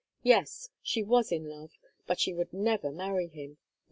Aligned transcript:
Yes, 0.23 0.71
she 0.81 1.03
was 1.03 1.31
in 1.31 1.47
love, 1.47 1.73
but 2.07 2.19
she 2.19 2.33
would 2.33 2.51
never 2.51 2.91
marry 2.91 3.27
him. 3.27 3.57